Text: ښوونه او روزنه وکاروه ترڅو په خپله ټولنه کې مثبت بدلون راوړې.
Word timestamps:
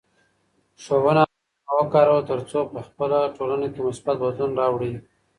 ښوونه 0.83 1.23
او 1.25 1.33
روزنه 1.35 1.73
وکاروه 1.79 2.21
ترڅو 2.29 2.59
په 2.71 2.79
خپله 2.87 3.19
ټولنه 3.35 3.67
کې 3.73 3.81
مثبت 3.87 4.15
بدلون 4.21 4.51
راوړې. 4.61 4.93